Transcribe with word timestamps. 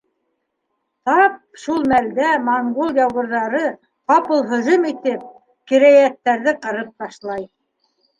Тап 1.07 1.33
шул 1.63 1.83
мәлдә 1.91 2.29
монгол 2.45 2.97
яугирҙары, 2.99 3.61
ҡапыл 4.13 4.41
һөжүм 4.53 4.87
итеп, 4.93 5.27
кирәйәттәрҙе 5.73 6.55
ҡырып 6.65 6.91
ташлай. 7.05 7.47